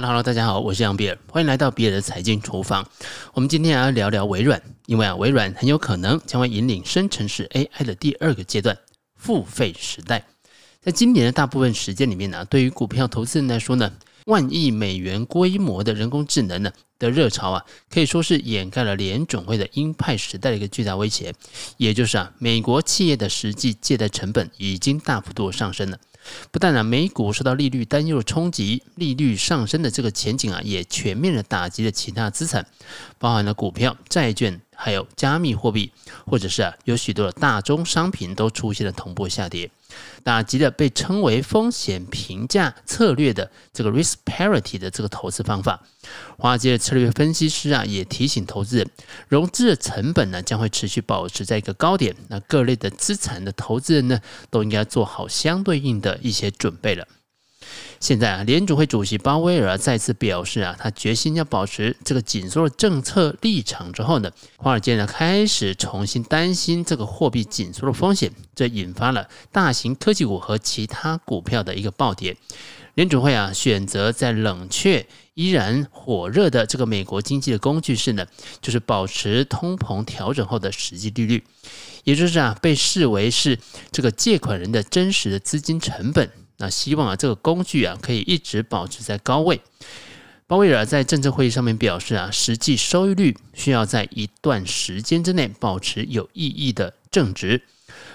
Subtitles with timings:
[0.00, 2.88] 哈喽哈喽，大家好，我是杨比尔，欢迎来到比尔的财经厨房。
[3.34, 8.78] 我们今天要聊聊微软，因为啊，微软很有可能将会引领生成式 AI 的第二个阶段——
[9.20, 10.24] 付费时代。
[10.80, 13.92] 在今年的大部分时间里面呢、对于股票投资人来说呢，
[14.24, 21.34] 万亿美元规模的人工智能呢的热潮啊，可以说是掩盖了联准会的鹰派时代的一个巨大威胁。
[21.78, 25.98] 也就是啊，美国企业的实际借贷成本已经大幅度上升了。
[26.50, 32.66] 不但啊，美股受到利率担忧的冲击，利率上升的这个前景啊，也全面的打击了其他资产，
[33.18, 35.90] 包含了股票、债券，还有加密货币，
[36.26, 39.70] 或者是啊，有许多的大宗商品都出现了同步下跌。
[40.22, 45.82] 打击了被称为风险评价策略的这个 risk parity 的这个投资方法。
[46.38, 48.88] 华尔街的策略分析师啊，也提醒投资人，
[49.28, 52.16] 融资的成本呢将会持续保持在一个高点。
[52.28, 57.06] 那各类的资产的投资人呢，都应该做好相对应的一些准备了。
[58.00, 72.34] 现在啊，联储会主席鲍威尔再次表示啊，他决心要保持这个紧缩的政策立场之后呢，华尔街呢开始重新担心这个货币紧缩的风险，这引发了大型科技股和其他股票的一个暴跌。
[72.94, 78.26] 联储会啊选择在冷却依然火热的这个美国经济的工具是呢，
[78.60, 81.44] 就是保持通膨调整后的实际利率，
[82.04, 83.58] 也就是啊被视为是
[83.90, 86.30] 这个借款人的真实的资金成本。
[86.58, 89.60] 那希望啊，这个工具啊，可以一直保持在高位。
[90.46, 97.62] 鲍威尔在政策会议上面表示啊，实际收益率需要在一段时间之内保持有意义的正值，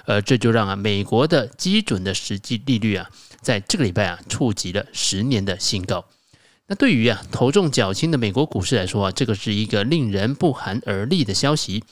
[0.05, 3.09] 而这就让啊，美国的基准的实际利率啊，
[3.45, 6.03] 在这个礼拜啊，触及了十年的新高。
[6.65, 11.83] 那对于啊，头重脚轻的美国股市来说啊，这个是一个令人不寒而栗的消息。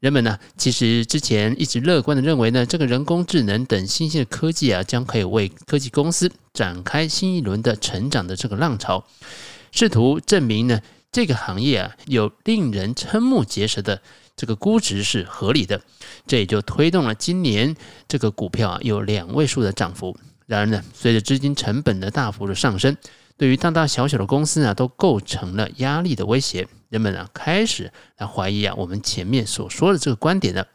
[0.00, 9.02] 人们呢，其实之前一直乐观的认为呢，这个人工智能等新兴的科技啊，将可以为科技公司展开新一轮的成长的这个浪潮，
[9.72, 14.02] 试图证明呢，这个行业啊，有令人瞠目结舌的
[14.36, 15.80] 这个估值是合理的，
[16.26, 17.74] 这也就推动了今年
[18.06, 20.14] 这个股票啊有两位数的涨幅。
[20.48, 22.96] 然而呢，随着资金成本的大幅的上升，
[23.36, 26.66] 对于大大小小的公司啊，都构成了压力的威胁。
[26.88, 30.66] 人们啊开始来怀疑啊，我们前面所说的这个观点了。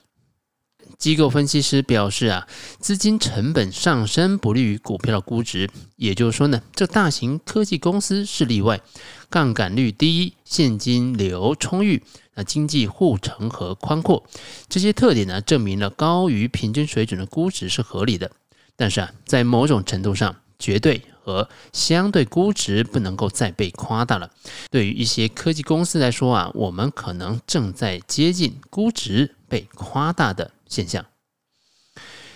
[0.99, 2.47] 机构分析师表示啊，
[2.79, 8.79] 资金成本上升不利于股票的估值，也就是说呢，这大型科技公司是例外，
[9.27, 12.03] 杠杆率低，现金流充裕，
[12.35, 14.23] 那经济护城河宽阔，
[14.69, 18.29] 这些特点呢，证明了高于平均水准的估值是合理的。
[18.75, 24.31] 但是啊，在某种程度上，绝对和相对估值不能够再被夸大了。
[24.69, 31.05] 对于一些科技公司来说啊，我们可能正在接近估值被夸大的现象。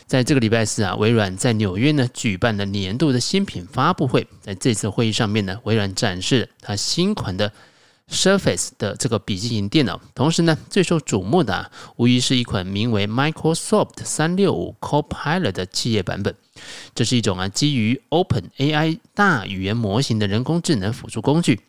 [0.05, 4.25] 在这个礼拜四啊，微软在纽约呢举办了年度的新品发布会。
[4.39, 7.51] 在这次会议上面呢，微软展示了它新款的
[8.09, 16.33] Surface 的这个笔记型电脑，同时呢，最受瞩目的啊，无疑是一款名为 Microsoft 三六五 Copilot 的企业版本。
[16.95, 21.59] 这是一种啊基于 OpenAI 大语言模型的人工智能辅助工具。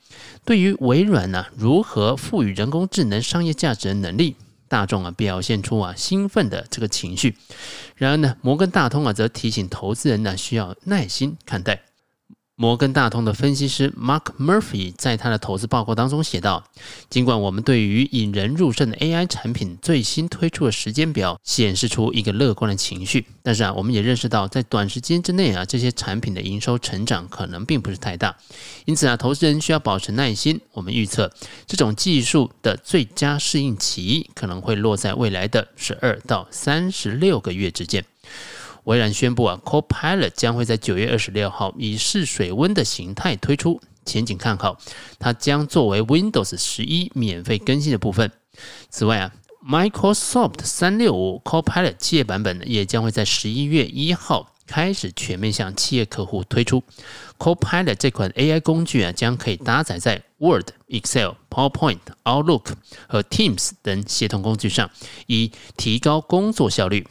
[0.44, 4.36] 对于微软呢，如何赋予人工智能商业价值的能力，
[4.68, 7.36] 大众啊表现出啊兴奋的这个情绪。
[7.96, 11.87] 然而呢，摩根大通啊则提醒投资人呢，需要耐心看待。
[12.60, 16.64] 摩根大通的分析师 Mark Murphy 在他的投资报告当中写道
[17.08, 28.36] ：“尽管我们对于引人入胜的 AI 产品最新推出的时间表显示出一个乐观的情绪，但是啊，我们也认识到在短时间之内啊，这些产品的营收成长可能并不是太大。
[28.86, 30.60] 因此啊，投资人需要保持耐心。
[30.72, 31.32] 我们预测
[31.68, 38.04] 这种技术的最佳适应期可能会落在未来的十二到三十六个月之间。”
[38.88, 44.78] 微软宣布啊，Copilot 将会在九月二十六号以试水温的形态推出，前景看好。
[45.18, 48.32] 它将作为 Windows 十一免费更新的部分。
[48.88, 49.30] 此外啊
[49.62, 56.82] ，Microsoft 三六五 Copilot 企业版本也将会在十一月一号开始全面向企业客户推出。
[57.36, 62.72] Copilot 这款 AI 工具啊，将可以搭载在 Word、Excel、PowerPoint、Outlook
[63.06, 64.90] 和 Teams 等协同工具上，
[65.26, 67.06] 以提高工作效率。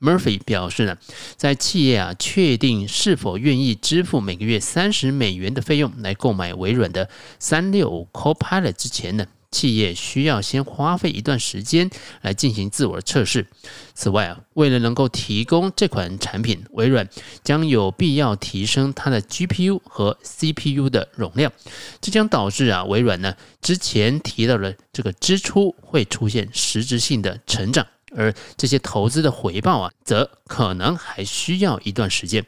[0.00, 0.96] Murphy 表示呢，
[1.36, 7.08] 在企业啊确定是否愿意支付每个月三十美元的费用来购买微软的
[7.38, 11.90] 三六五 Copilot 之前呢，企业需要先花费一段时间
[12.22, 13.48] 来进行自我测试。
[13.92, 17.08] 此外啊，为了能够提供这款产品，微软
[17.42, 21.52] 将有必要提升它的 GPU 和 CPU 的容量，
[22.00, 27.84] 这将导致啊微软呢之前提到的这个支出会出现实质性的成长。
[28.16, 32.44] 而这些投资的回报啊，则可能还需要一段时间。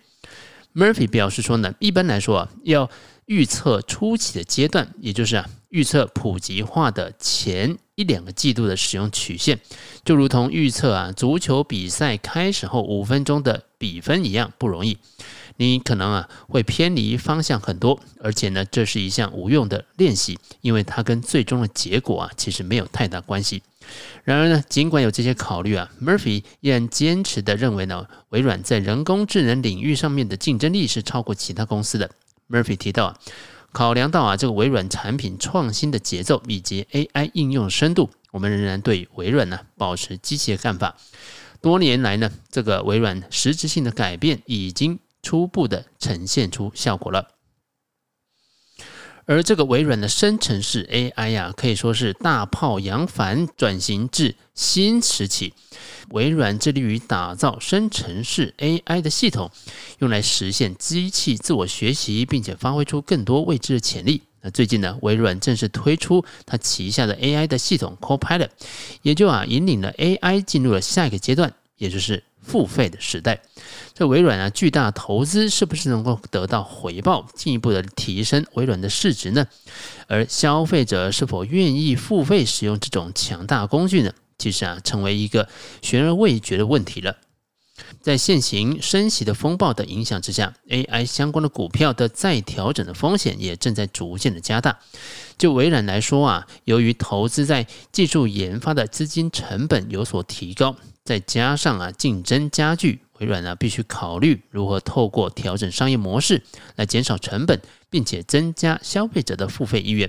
[0.75, 2.89] Murphy 表示说呢，一般来说啊，要
[3.27, 9.61] 预测初期的阶段，也就是啊预测普及化的前一两个季度的使用曲线，
[10.05, 14.99] 就如同预测啊足球比赛开始后五分钟的比分一样不容易。
[15.57, 23.63] 你可能啊会偏离方向很多，而且呢这是一项无用的练习，因为它跟最终的结果啊其实没有太大关系。
[24.25, 32.11] 然而呢，尽管有这些考虑啊，Murphy 依然坚持的认为呢，微软在人工智能领域上面的竞争力是超过其他公司的。
[32.49, 33.19] Murphy 提到啊，
[33.73, 40.97] 考量到啊这个微软产品创新的节奏以及 AI 应用深度，我们仍然对微软呢保持积极的看法。
[41.61, 47.29] 多年来呢，这个微软实质性的改变已经初步的呈现出效果了。
[49.31, 55.55] 而这个微软的生成式 AI 呀，可以说是大炮扬帆，转型至新时期。
[56.09, 59.53] 微软致力于打造生成式 AI 的系统，
[60.01, 64.23] 用来实现机器自我学习，并且发挥出更多未知的潜力。
[64.41, 68.49] 那最近呢，微软正式推出它旗下的 AI 的系统 Copilot，
[69.03, 73.41] 也就啊引领了 AI 进入了下一个阶段，也就是付费的时代。
[73.95, 79.47] 这微软啊巨大投资是不是能够得到回报，进一步的提升微软的市值呢？
[80.09, 84.13] 而消费者是否愿意付费使用这种强大工具呢？
[84.39, 85.49] 其实啊，成为一个
[85.81, 87.17] 悬而未决的问题了。
[88.03, 94.79] 在现行升息的风暴的影响之下，AI 相关的股票的再调整的风险也正在逐渐的加大。
[95.39, 100.77] 就微软来说啊，由于投资在技术研发的资金成本有所提高，
[101.11, 106.45] 再加上啊竞争加剧，微软呢必须考虑如何透过调整商业模式
[106.77, 107.61] 来减少成本，
[107.91, 110.09] 并且增加消费者的付费意愿。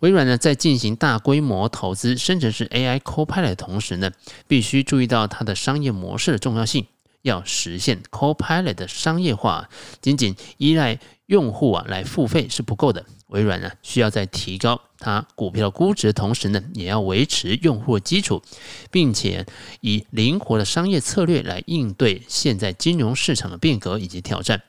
[0.00, 4.10] 微软呢，在进行大规模投资生成式 AI Copilot 的同时呢，
[4.46, 6.86] 必须注意到它的商业模式的重要性。
[7.22, 9.70] 要实现 Copilot 的商业化，
[10.02, 13.06] 仅仅依赖用户啊来付费是不够的。
[13.28, 18.42] 微软呢，需要在提高它股票估值的同时呢，也要维持用户基础，
[18.90, 19.46] 并且
[19.80, 24.62] 以灵活的商业策略来应对现在金融市场的变革以及挑战。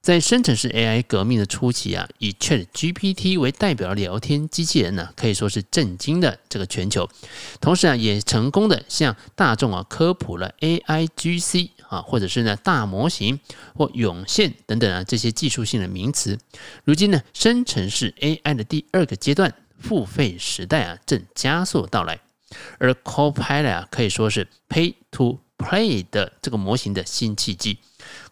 [0.00, 7.08] 在生成式 AI 革命的初期啊，以 ChatGPT 为代表的聊天机器人呢，可以说是震惊了这个全球。
[7.58, 13.40] 同时啊，也成功的向大众啊科普了 AIGC 啊，或者是呢大模型
[13.74, 16.38] 或涌现等等啊这些技术性的名词。
[16.84, 22.20] 如今呢，生成式 AI 的第二个阶段付费时代啊，正加速到来。
[22.78, 27.78] 而 Copilot 啊，可以说是 Pay to Play 的这个模型的新契机。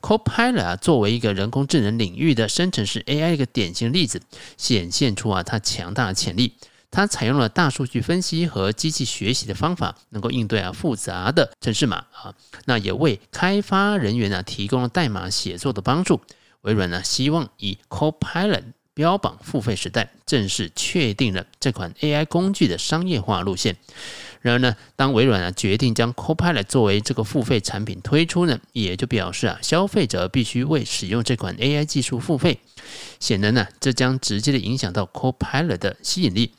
[0.00, 4.22] Copilot 啊，作为一个人工智能领域的生成式 AI 一个典型例子，
[4.56, 6.54] 显现出啊它强大的潜力。
[6.90, 12.34] 它采用了大数据分析和机器学习的方法，能够应对啊复杂的程式码啊，
[12.66, 16.20] 那也为开发人员呢提供了代码写作的帮助。
[16.60, 18.62] 微软呢希望以 Copilot
[18.94, 23.76] 标榜付费时代，正式确定了这款 AI 工具的商业化路线。
[24.40, 32.58] 然而呢，当微软啊决定将 Copilot 作为这个付费产品推出呢，也就表示啊，消费者必须为使用这款 AI 技术付费。
[33.20, 36.52] 显然呢，这将直接的影响到 Copilot 的吸引力。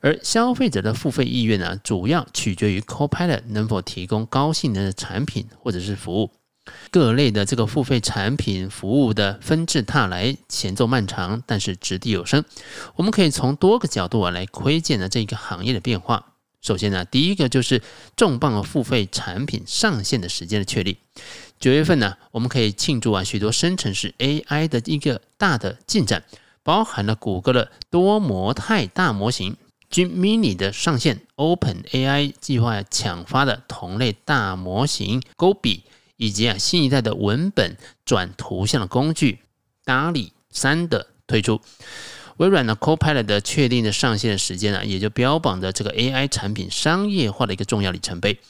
[0.00, 6.30] 而消费者的付费意愿呢，主要取决于 Copilot 能否提供高性能的产品或者是服务。
[6.90, 12.44] 各类的这个付费产品服务的纷至沓来，前奏漫长，但是掷地有声。
[12.96, 16.32] 我们可以从多个角度啊来窥见呢这个行业的变化。
[16.62, 17.82] 首先呢，第一个就是
[18.16, 20.96] 重磅的付费产品上线的时间的确立。
[21.60, 26.24] 九月份呢，我们可以庆祝啊许多生成式 AI 的一个大的进展，
[26.62, 29.56] 包含了谷歌的多模态大模型
[29.90, 35.82] Gemini 的上线，OpenAI 计划抢发的同类大模型 Gobi，
[36.16, 39.40] 以及啊新一代的文本转图像的工具
[39.84, 41.60] DALL-E 3的推出。
[42.36, 48.40] 微软呢，Copilot 的确定的上线的时间呢，也就标榜着这个 AI 产品商业化的一个重要里程碑。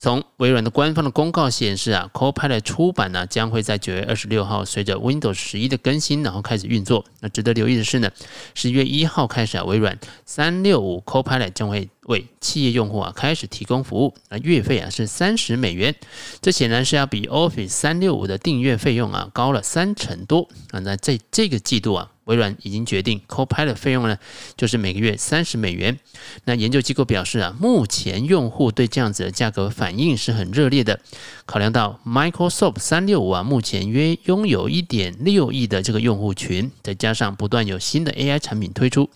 [0.00, 7.04] 从微软的官方的公告显示啊，Copilot 出版呢将会在九月二十六号随着 Windows 十一的更新，然后开始运作。
[7.20, 8.10] 那值得留意的是呢，
[8.54, 14.14] 十一月一号开始啊，微软三六五 Copilot 将会为企业用户啊开始提供服务。
[14.28, 15.94] 那月费啊是三十美元，
[16.42, 20.80] 这显然是要比 Office 三六五的订阅费用啊高了三成多啊。
[20.80, 22.10] 那在这个季度啊。
[22.28, 24.18] 微软已经决定，Copilot 费用呢，
[24.54, 25.98] 就是每个月三十美元。
[26.44, 31.00] 那研究机构表示啊，目前用户对这样子的价格反应是很热烈的。
[31.46, 39.08] 考量到 Microsoft 三六五啊，目前约拥有一点六亿的这个用户群，再加上不断有新的 AI 产品推出，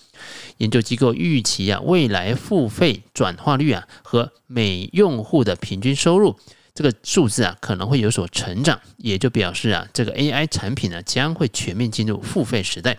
[0.58, 6.38] 研究机构预期啊，未来付费转化率啊和每用户的平均收入
[6.74, 12.98] 这个数字啊可能会有所成长，也就表示啊这个 AI 产品呢将会全面进入付费时代。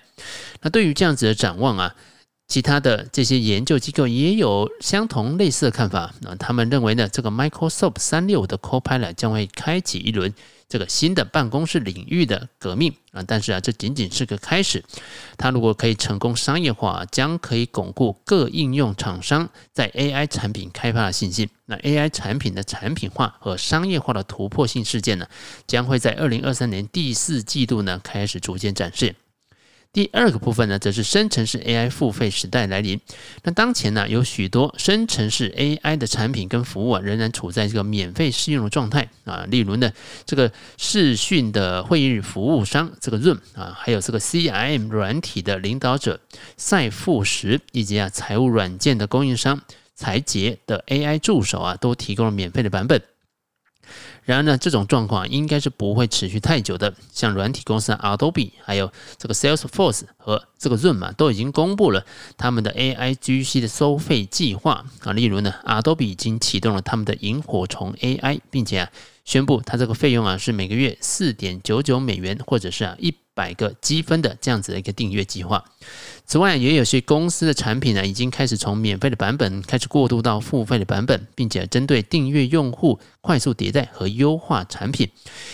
[0.61, 1.95] 那对于这样子的展望啊，
[2.53, 6.13] 其他的这些研究机构也有相同类似的看法。
[6.21, 10.31] 那他们认为呢，这个 Microsoft 三六五的 Copilot 将会开启一轮。
[10.69, 14.83] 这个新的办公室领域的革命啊，但是啊，这仅仅是个开始。
[15.35, 21.49] 它如果可以成功商业化，将可以巩固各应用厂商在 AI 产品开发的信心。
[21.65, 25.25] 那 AI 产品的产品化和商业化的突破性事件呢，
[25.65, 29.15] 将会在二零二三年第四季度呢开始逐渐展现。
[29.93, 32.99] 第二个部分呢，则是生成式 AI 付费时代来临。
[33.43, 39.45] 那当前呢，有许多生成式 AI 的产品跟服务啊，仍然处在这个免费试用的状态啊。
[39.49, 39.91] 例如呢，
[40.25, 46.19] 这个视讯的会议服务商这个 Zoom 啊，还有这个 CRM 软体的领导者
[46.57, 49.61] 赛富时，以及啊财务软件的供应商
[49.93, 53.12] 财杰的 AI 助手啊，都提供了免费的版本。
[54.23, 56.93] 然而呢，这种状况应该是不会持续太久的。
[57.11, 62.05] 像软体公司 Adobe，还有这个 Salesforce 和这个 Zoom 啊，都已经公布了
[62.37, 65.13] 他们的 AIGC 的收费计划啊。
[65.13, 68.89] 例如呢，Adobe 已经启动了他们的萤火虫 AI，并且啊，
[69.25, 75.65] 宣布它这个费用啊是每个月四点九九美元，或者是啊一百个积分的这样子的一个订阅计划。
[76.25, 85.09] 此外，也有些公司的产品呢，已经开始从免费的版本开始过渡到付费的版本，并且针对订阅用户快速迭代和优化产品。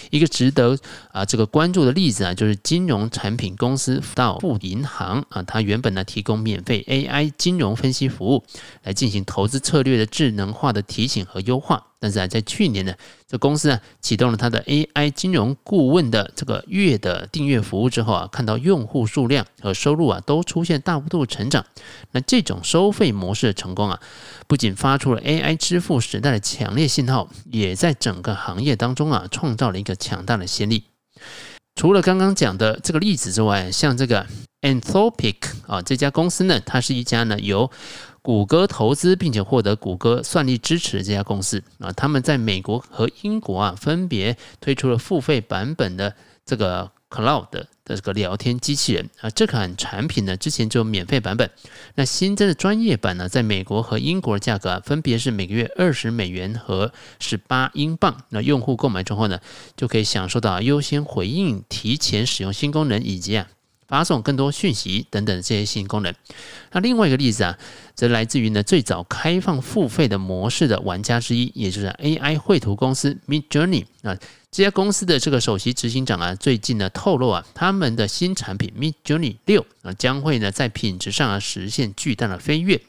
[0.10, 0.78] 一个值得
[1.12, 8.44] 啊这个关注的例子啊，就是金融产品公司道富银行啊，它原本呢提供免费 AI 金融分析服务，
[8.84, 11.88] 来进行投资策略的智能化的提醒和优化。
[12.02, 12.94] 但是啊，在去年呢，
[13.28, 21.66] 这公司啊启动了它的 AI 金融顾问的这个月的订阅服务之后啊，看到用户数量和收入啊都出出现大幅度成长。
[22.12, 24.00] 那这种收费模式的成功啊，
[24.48, 30.84] 不仅发出了 AI 支付时代的强烈信号，也在整个行业当中啊创造了一个强大的先例。
[31.76, 34.28] 除了刚刚讲的这个例子之外，像这个
[34.62, 35.36] Anthropic
[35.66, 37.72] 啊这家公司呢，它是一家呢由
[38.22, 46.14] 谷歌投资并且获得谷歌算力支持的这家公司啊，他们在美国和英国啊分别推出了付费版本的
[46.46, 49.30] 这个 Cloud 的这个聊天机器人啊。
[49.30, 51.50] 这款产品呢之前就有免费版本，
[51.96, 58.24] 那新增的专业版呢，在美国和英国的价格啊分别是每个月二十美元和十八英镑。
[58.30, 59.40] 那用户购买之后呢，
[59.76, 63.48] 就可以享受到优先回应、提前使用新功能以及啊。
[63.90, 66.14] 发送更多讯息等等这些新功能。
[66.72, 67.58] 那另外一个例子啊，
[67.96, 74.16] 则来自于呢最早开放付费的模式的玩家之一，也就是 AI 绘图公司 Midjourney 啊。
[74.52, 82.80] 这家公司的这个首席执行长啊，最近呢透露啊，他们的新产品 Midjourney 六啊，将会呢在品质上啊实现巨大的飞跃。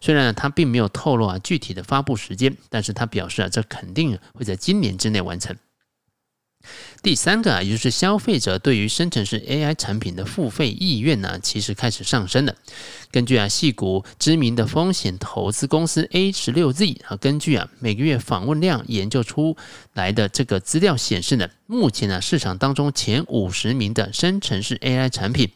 [0.00, 5.54] 虽然呢他并没有透露啊具体的发布时间，但是他表示啊，这肯定会在今年之内完成。
[7.02, 12.54] 第三个啊，也就是消费者对于生成式 AI 产品的付费意愿呢，其实开始上升了。
[13.10, 19.56] 根据啊，矽谷知名的风险投资公司 A 十六 Z 啊，根据啊每个月访问量研究出
[19.92, 25.50] 来的这个资料显示呢，目前呢市场当中前五十名的生成式 AI 产品，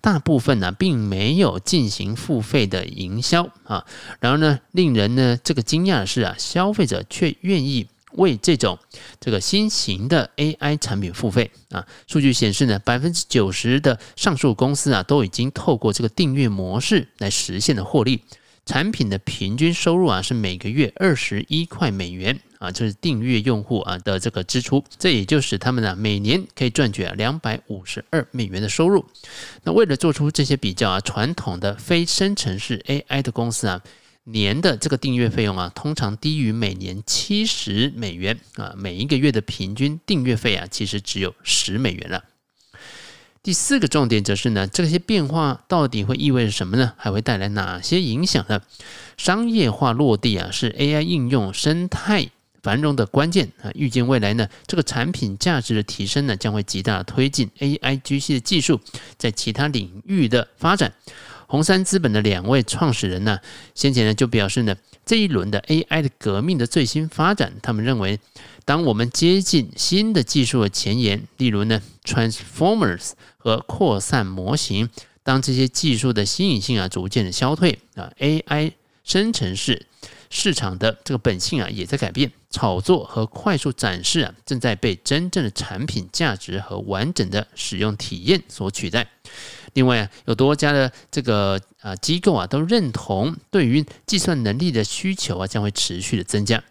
[0.00, 3.84] 大部分呢并没有进行付费的营销啊。
[4.20, 7.88] 然而呢，令人呢这个惊讶的是啊，消费者却愿意。
[8.16, 8.78] 为这种
[9.20, 18.20] 这个新型的 AI 产品付费啊，数据显示呢，百分之九十的上述公司啊都已经透过这个订阅模式来实现了获利。
[18.66, 29.04] 产品的平均收入啊是每个月二十一块美元啊，就是订阅用户啊的这个支出，这也就使他们呢每年可以赚取两百五十二美元的收入。
[29.64, 33.82] 那为了做出这些比较啊，传统的非生成式 AI 的公司啊。
[34.24, 42.24] 年的这个订阅费用啊，通常低于每年七十美元啊，每一个月的平均订阅费啊，其实只有十美元了。
[43.42, 46.94] 第四个重点则是呢，这些变化到底会意味着什么呢？
[46.96, 48.62] 还会带来哪些影响呢？
[49.18, 52.30] 商业化落地啊，是 AI 应用生态
[52.62, 53.70] 繁荣的关键啊。
[53.74, 58.80] 预见未来呢，这个产品价值的提升呢，将会极大的推进 AIGC 的技术
[59.18, 60.94] 在其他领域的发展。
[61.46, 63.38] 红杉资本的两位创始人呢，
[63.74, 68.18] 先前呢就表示呢，这一轮的 AI 的革命的最新发展，他们认为，
[68.64, 74.88] 当我们接近新的技术的前沿，例如呢，Transformers 和扩散模型，
[75.22, 78.72] 当这些技术的新颖性啊逐渐的消退啊，AI
[79.04, 79.86] 生成式
[80.30, 89.06] 市场的这个本性啊也在改变，炒作和快速展示啊正在被真正的产品价值和完整的使用体验所取代。
[89.74, 96.64] 另外，有多家的这个啊机构啊都认同，对于计算能力的需求啊将会持续的增加。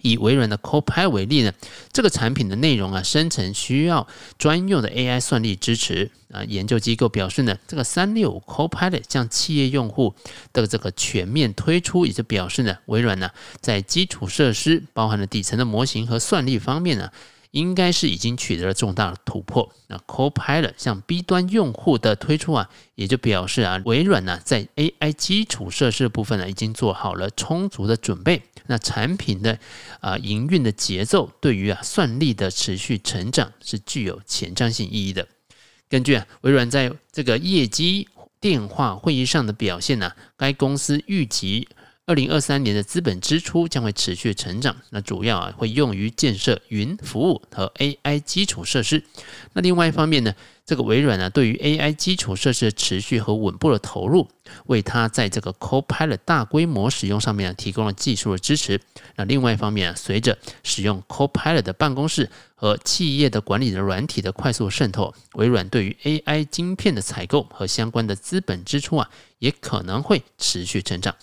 [0.00, 1.52] 以微软的 Copilot 为例呢，
[1.92, 6.42] 这个产品的内容啊，生成需要专用的 AI 算力支持啊。
[6.42, 10.16] 研究机构表示呢，这个三六五 Copilot 向企业用户
[10.52, 17.12] 的这个全面推出，也就表示呢，微软呢在基础设施，包含了底层的模型和算力方面呢。
[17.52, 19.72] 应该是已经取得了重大的突破。
[19.88, 28.42] 那 Copilot 向 B 端用户的推出啊，也就表示啊，微软呢在 AI 基础设施部分呢，已经做好了充足的准备。
[28.66, 29.58] 那产品的
[30.00, 35.28] 啊营运的节奏，对于啊算力的持续成长是具有前瞻性意义的。
[35.88, 38.08] 根据啊微软在这个业绩
[38.40, 41.68] 电话会议上的表现呢，该公司预计。
[42.12, 49.02] 二零二三年的资本支出将会持续成长，那主要啊会用于建设云服务和 AI 基础设施。
[49.54, 50.34] 那另外一方面呢，
[50.66, 54.28] 这个微软呢对于 AI 基础设施的持续和稳步的投入，
[54.66, 58.78] 为它在这个 Copilot 大规模使用上面提供了技术的支持。
[59.16, 71.16] 那另外一方面啊，随着使用 Copilot 的办公室和企业的管理的软体的快速渗透，微软对于 AI 晶片的采购和相关的资本支出啊，也可能会持续成长。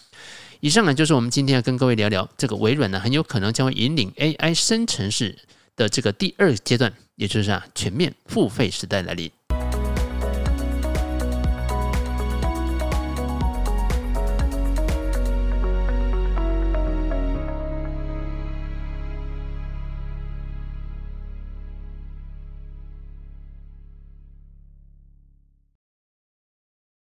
[0.61, 5.37] 以上呢，就是我们今天要跟各位聊聊这个微软呢，很有可能将会引领 AI 生成式
[5.77, 9.31] 的这个第二阶段，也就是啊全面付费时代来临。